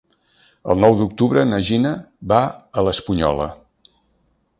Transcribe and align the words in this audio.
El 0.73 0.79
nou 0.83 0.95
d'octubre 1.01 1.43
na 1.49 1.59
Gina 1.67 1.91
va 2.31 2.39
a 2.79 2.85
l'Espunyola. 2.87 3.47